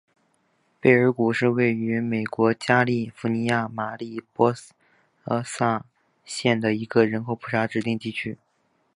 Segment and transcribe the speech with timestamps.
[0.81, 4.51] 贝尔谷是位于美国加利福尼亚州马里波
[5.45, 5.85] 萨
[6.25, 8.35] 县的一个人口普查指定地区。